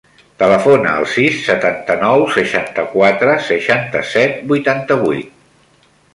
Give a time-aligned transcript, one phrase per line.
[0.43, 5.41] Telefona al sis, setanta-nou, seixanta-quatre, seixanta-set, vuitanta-vuit.